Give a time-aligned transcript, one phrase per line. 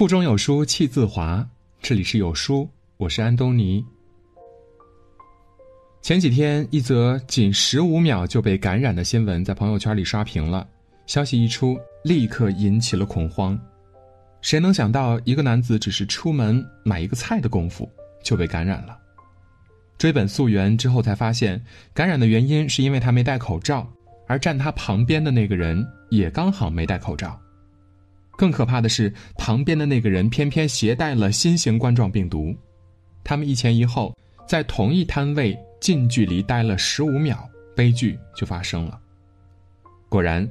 [0.00, 1.46] 腹中有书气自华，
[1.82, 2.66] 这里是有书，
[2.96, 3.84] 我是安东尼。
[6.00, 10.66] 前几天，一则仅十五秒就被感染的新闻在朋友圈里刷屏了。
[11.04, 13.60] 消息一出，立刻引起了恐慌。
[14.40, 17.86] 谁能想到，一个男子只是出门买一个菜的功夫
[18.24, 18.96] 就被感染了？
[19.98, 21.62] 追本溯源之后，才发现
[21.92, 23.86] 感染的原因是因为他没戴口罩，
[24.26, 27.38] 而站他旁边的那个人也刚好没戴口罩。
[28.40, 32.56] 更可怕的是，旁边的那个人偏偏携带了新型冠状病毒。
[33.22, 34.16] 他们一前一后
[34.48, 35.54] 在同一摊位。
[35.80, 39.00] 近距离待了十五秒，悲剧就发生了。
[40.10, 40.46] 果然，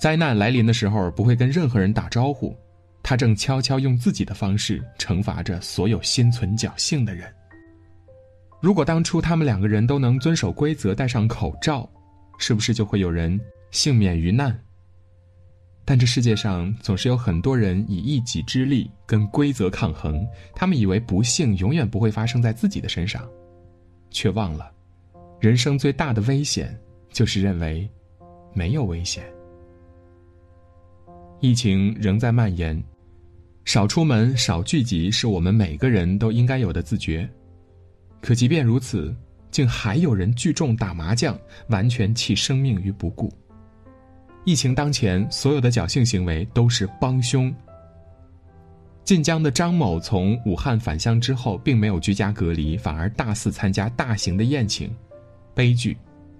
[0.00, 2.56] 灾难来临的时候不会跟任何人打招呼，
[3.02, 7.30] 他正悄悄用自己的方式惩罚着所有心存侥幸的人。
[8.62, 11.86] 如果当初他们两个人都能遵守规则，戴上口罩，
[12.38, 13.38] 是不是就会有人
[13.70, 14.58] 幸免于难？
[15.90, 20.24] 但这世界上总是有很多人以一己之力跟规则抗衡，
[20.54, 23.28] 他们以为不幸永远不会发生在自己的身上。
[24.08, 24.70] 却忘了，
[25.40, 26.78] 人生最大的危险
[27.12, 27.90] 就是认为
[28.54, 29.24] 没有危险。
[31.40, 32.80] 疫情仍在蔓延，
[33.64, 37.28] 少出门、少聚集是我们每个人都应该有的自觉。
[38.20, 39.12] 可即便如此，
[39.50, 43.28] 竟还有人聚众打麻将，完全弃生命于不顾。
[44.44, 47.54] 疫情当前，所有的侥幸行为都是帮凶。
[49.04, 54.90] 晋江的张某从武汉返乡之后，并没有居家隔离，反而大肆参加大型的宴请，
[55.54, 55.96] 悲剧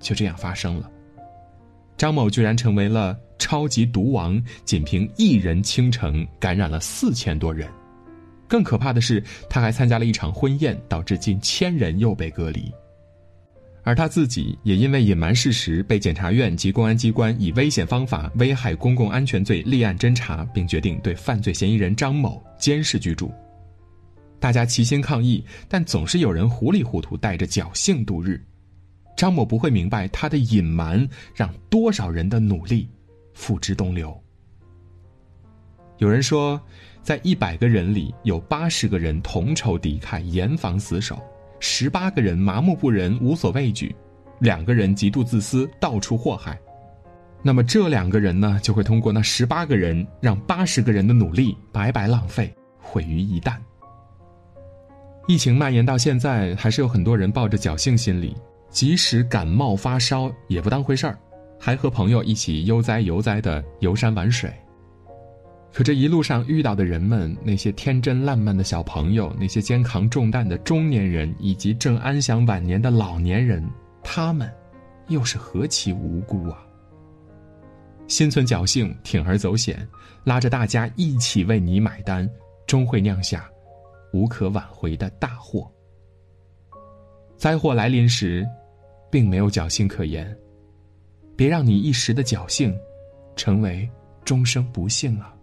[0.00, 0.90] 就这样发生了。
[1.96, 7.68] 张某居然成为了超级毒王，仅凭一人倾城感染了四千多人。
[8.48, 12.72] 更可怕的是，他还参加了一场婚宴，导致近千人又被隔离。
[13.84, 23.30] 而他自己也因为隐瞒事实，被检察院及公安机关以危险方法危害公共安全罪立案侦查，并决定对犯罪嫌疑人张某监视居住。
[24.40, 28.42] 大家齐心抗议，但总是有人糊里糊涂带着侥幸度日。
[29.16, 32.88] 张某不会明白，他的隐瞒让多少人的努力
[33.34, 34.18] 付之东流。
[35.98, 36.60] 有人说，
[37.02, 41.22] 在一百个人里，有八十个人同仇敌忾，严防死守。
[41.66, 43.96] 十八个人麻木不仁、无所畏惧，
[44.38, 46.60] 两个人极度自私、到处祸害，
[47.42, 53.56] 那么这两个人呢，就会通过那十八个人，让八十个人的努力白白浪费、毁于一旦。
[55.26, 58.36] 疫情蔓延到现在，还是有很多人抱着侥幸心理，
[58.68, 61.18] 即使感冒发烧也不当回事儿，
[61.58, 64.52] 还和朋友一起悠哉悠哉的游山玩水。
[65.74, 73.68] 可这一路上遇到的人们，那些天真烂漫的小朋友，那些肩扛重担的中年人，以及正安享晚年的老年人，
[74.00, 74.48] 他们
[75.08, 76.64] 又是何其无辜啊！
[78.06, 79.84] 心存侥幸，铤而走险，
[80.22, 82.30] 拉着大家一起为你买单，
[82.68, 83.50] 终会酿下
[84.12, 85.68] 无可挽回的大祸。
[87.36, 88.46] 灾祸来临时，
[89.10, 90.36] 并没有侥幸可言，
[91.34, 92.72] 别让你一时的侥幸，
[93.34, 93.90] 成为
[94.24, 95.33] 终生不幸啊！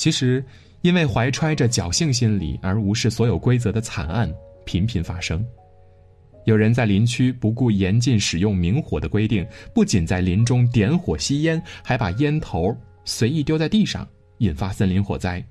[0.00, 0.42] 其实，
[0.80, 4.32] 因为怀揣着侥幸心理而无视所有规则的惨案
[4.64, 5.44] 频频发生。
[6.46, 12.74] 有人在林区不顾严禁使用明火的规定，不仅在林中点火吸烟，还把烟头
[13.04, 15.44] 随意丢在地上，引发森林火灾。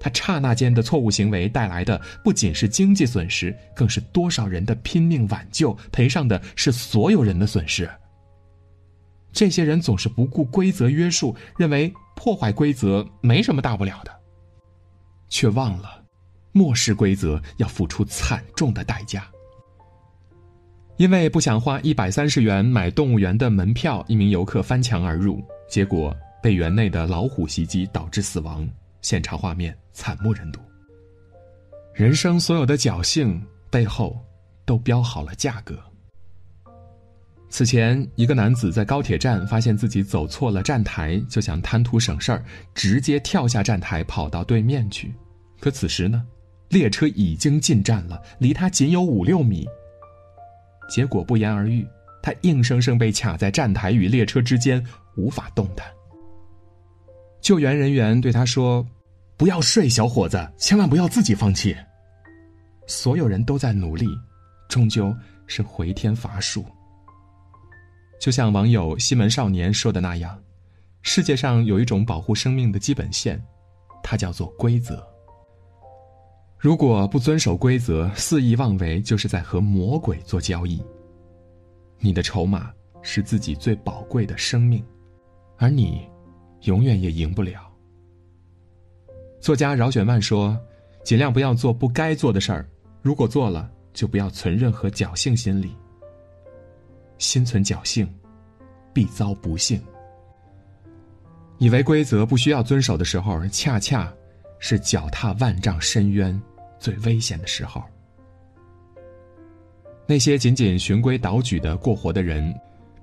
[0.00, 7.88] 他刹那间的错误行为带来的不仅是经济损失，更是多少人的拼命挽救，赔上的是所有人的损失。
[9.32, 14.12] 这些人总是不顾规则约束，认为破坏规则没什么大不了的，
[15.28, 16.02] 却忘了
[16.52, 19.26] 漠视规则要付出惨重的代价。
[20.96, 28.68] 因为不想花一百三十元买动物园的门票，一名游客翻墙而入，结果被园内的老虎袭击，导致死亡。
[29.02, 30.60] 现场画面惨不忍睹。
[31.92, 34.16] 人生所有的侥幸背后，
[34.64, 35.78] 都标好了价格。
[37.54, 45.14] 此前，一个男子在高铁站发现自己走错了站台，就想贪图省事儿，直接跳下站台跑到对面去。
[45.60, 46.26] 可此时呢，
[46.70, 49.64] 列车已经进站了，离他仅有五六米。
[50.90, 51.86] 结果不言而喻，
[52.20, 54.84] 他硬生生被卡在站台与列车之间，
[55.14, 55.86] 无法动弹。
[57.40, 58.84] 救援人员对他说
[59.38, 61.72] ：“不要睡，小伙子，千万不要自己放弃。”
[62.88, 64.08] 所有人都在努力，
[64.68, 65.14] 终究
[65.46, 66.66] 是回天乏术。
[68.18, 70.38] 就像网友西门少年说的那样，
[71.02, 73.42] 世界上有一种保护生命的基本线，
[74.02, 75.06] 它叫做规则。
[76.58, 80.82] 如果不遵守规则，肆意妄为，就是在和魔鬼做交易。
[81.98, 82.72] 你的筹码
[83.02, 84.82] 是自己最宝贵的生命，
[85.58, 86.08] 而你，
[86.62, 87.70] 永远也赢不了。
[89.40, 90.58] 作家饶雪漫说
[91.04, 92.66] ：“尽量不要做不该做的事儿，
[93.02, 95.76] 如果做了，就不要存任何侥幸心理。
[97.18, 98.08] 心存侥幸，
[98.92, 99.80] 必遭不幸。
[101.58, 104.12] 以为规则不需要遵守的时候，恰恰
[104.58, 106.40] 是脚踏万丈深渊
[106.78, 107.82] 最危险的时候。
[110.06, 112.54] 那些仅仅循规蹈矩的过活的人，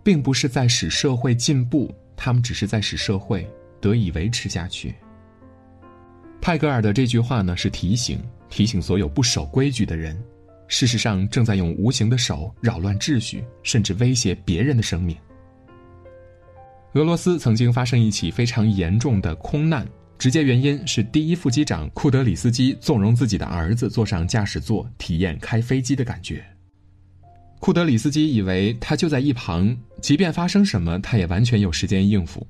[0.03, 3.49] 并不是在使社会进步，他们只是在使社会
[3.79, 4.93] 得以维持下去。”
[6.39, 8.19] 泰戈尔的这句话呢，是提醒
[8.49, 10.21] 提醒所有不守规矩的人，
[10.71, 15.13] 事实上正在用无形的手扰乱秩序，甚至威胁别人的生命。
[16.93, 19.85] 俄罗斯曾经发生一起非常严重的空难，
[20.17, 26.41] 直接原因是第一副机长库德里斯基纵容自己的儿子坐上驾驶座，体验开飞机的感觉。
[27.59, 32.47] 库德里斯基以为他就在一旁，即便发生什么，他也完全有时间应付，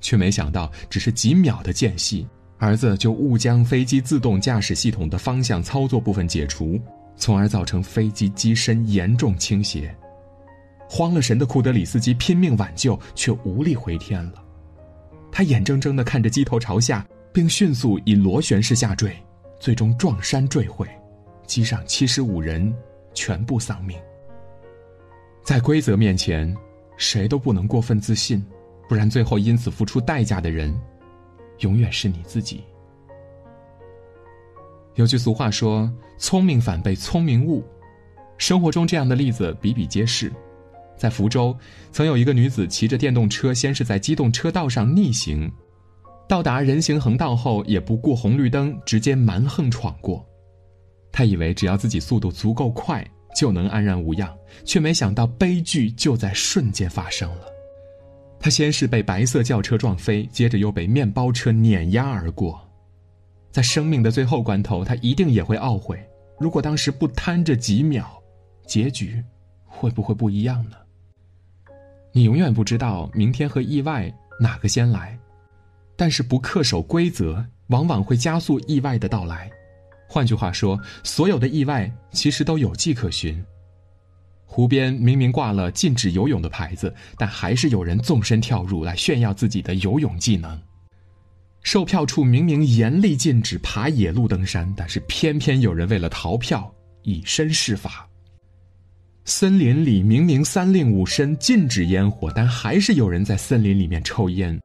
[0.00, 2.24] 却没想到只是几秒的间隙。
[2.58, 6.80] 儿子就误将飞机自动驾驶系统的方向操作部分解除，
[7.16, 9.94] 从而造成飞机机身严重倾斜。
[10.88, 14.44] 慌了神的库德里斯基拼命挽救，却无力回天了。
[15.30, 19.16] 他眼睁睁地看着机头朝下，并迅速以螺旋式下坠，
[19.58, 20.86] 最终撞山坠毁，
[21.46, 22.74] 机上七十五人
[23.14, 23.98] 全部丧命。
[25.42, 26.54] 在规则面前，
[26.98, 28.44] 谁都不能过分自信，
[28.88, 30.78] 不然最后因此付出代价的人。
[31.60, 32.62] 永远是你自己。
[34.94, 37.64] 有句俗话说：“聪明反被聪明误。”
[38.38, 40.32] 生活中这样的例子比比皆是。
[40.96, 41.56] 在福州，
[41.90, 45.50] 曾有一个女子骑着电动车，先是在机动车道上逆行，
[46.28, 50.24] 到达人行横道后也不顾红绿灯，直接蛮横闯过。
[51.10, 53.04] 她以为只要自己速度足够快，
[53.34, 54.32] 就能安然无恙，
[54.64, 57.46] 却没想到悲剧就在瞬间发生了。
[58.38, 62.60] 他先是被白色轿车撞飞，接着又被面包车碾压而过。
[63.52, 66.02] 在生命的最后关头，他一定也会懊悔：
[66.40, 68.20] 如果当时不贪这几秒，
[68.66, 69.22] 结局
[69.66, 70.76] 会不会不一样呢？
[72.12, 75.18] 你永远不知道明天和意外哪个先来，
[75.96, 79.50] 但是不恪守规则，往往会加速意外的到来。
[80.08, 83.44] 换句话说，所有的意外其实都有迹可循。
[84.44, 90.60] 湖边明明挂了禁止游泳的牌子，但还是有人纵身跳入来炫耀自己的游泳技能。
[91.62, 96.72] 售票处明明严厉禁止爬野路登山，但是偏偏有人为了逃票
[97.02, 98.08] 以身试法。
[99.24, 104.60] 森林里明明三令五申禁止烟火，但还是有人在森林里面抽烟。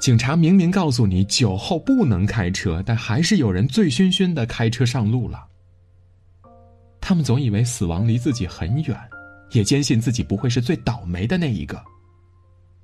[0.00, 5.46] 警察明明告诉你酒后不能开车，但还是有人醉醺醺的开车上路了。
[7.00, 8.98] 他们总以为死亡离自己很远，
[9.52, 11.80] 也坚信自己不会是最倒霉的那一个。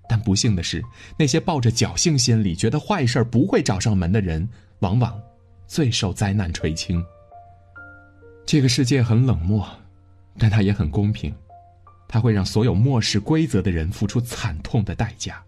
[0.08, 0.82] 但不幸的是，
[1.18, 4.48] 那些抱着侥幸心理、觉得坏事不会找上门的人，
[4.80, 5.20] 往往
[5.66, 7.04] 最受灾难垂青。
[8.46, 9.66] 这个世界很冷漠，
[10.38, 11.34] 但它也很公平，
[12.06, 15.42] 它会让所有漠视规则的人付出惨痛的代价。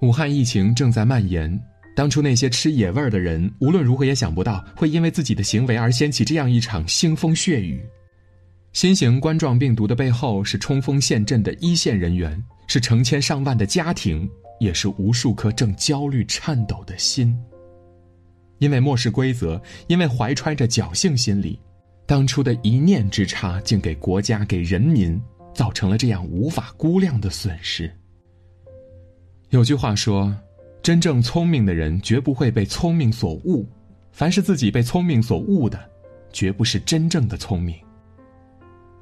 [0.00, 1.58] 武汉疫情正在蔓延。
[1.96, 7.84] 当初那些吃野味儿的人，无论如何也想不到会因为自己的行为而掀起这样一场腥风血雨。
[8.78, 14.30] 新型冠状病毒的背后是冲锋陷阵的一线人员，是成千上万的家庭，
[14.60, 17.36] 也是无数颗正焦虑颤抖的心。
[18.58, 21.58] 因为漠视规则，因为怀揣着侥幸心理，
[22.06, 25.20] 当初的一念之差，竟给国家、给人民
[25.52, 27.92] 造成了这样无法估量的损失。
[29.50, 30.32] 有句话说。
[30.84, 33.66] 真正聪明的人绝不会被聪明所误，
[34.12, 35.78] 凡是自己被聪明所误的，
[36.32, 37.74] 绝不是真正的聪明。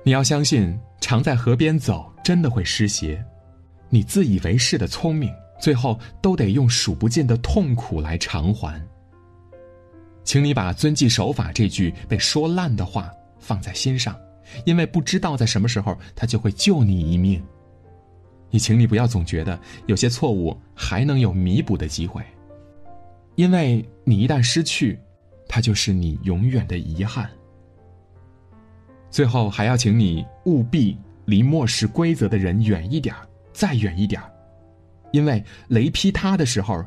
[0.06, 3.20] 你要相信，常在河边走真的会湿鞋，
[3.90, 8.80] 你自以为是的聪明，最后都得用数不尽的痛苦来偿还。
[10.22, 13.10] 请你把“遵纪守法”这句被说烂的话
[13.40, 14.16] 放在心上，
[14.64, 17.44] 因为不知道在什么时候，他就会救你一命。
[18.50, 22.22] 也请你不要总觉得有些错误还能有弥补的机会，
[23.34, 25.00] 因为你一旦失去，
[25.48, 27.28] 它就是你永远的遗憾。
[29.16, 30.94] 最后还要请你务必
[31.24, 33.16] 离漠视规则的人远一点
[33.50, 34.20] 再远一点
[35.10, 36.84] 因为雷劈他的时候，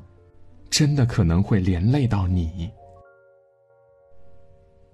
[0.70, 2.70] 真的可能会连累到你。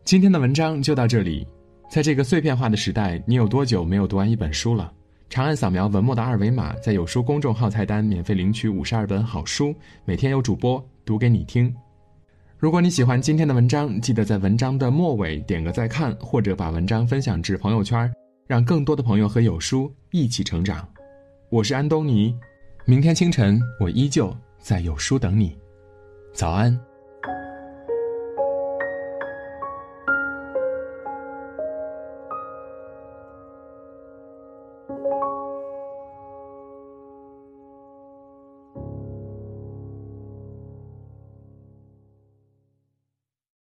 [0.05, 1.45] 今天的文章就到这里，
[1.89, 4.93] 在这个碎片化的时代，你有多久没有读完一本书了？
[5.29, 9.75] 长按扫描文末的二维码，在有书公众号菜单免费领取五十二本好书，
[10.05, 11.75] 每天有主播读给你听。
[12.57, 18.09] 如果你喜欢今天的文章，记得在文章的末尾点个再看，或者把文章分享至朋友圈，
[18.47, 20.87] 让更多的朋友和有书一起成长。
[21.49, 22.33] 我是安东尼，
[22.85, 25.53] 明天清晨我依旧在有书等你。
[26.33, 26.79] 早安。